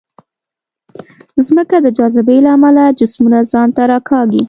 ځمکه 1.47 1.77
د 1.85 1.87
جاذبې 1.97 2.37
له 2.45 2.49
امله 2.57 2.83
جسمونه 2.99 3.39
ځان 3.51 3.67
ته 3.75 3.83
راکاږي. 3.91 4.39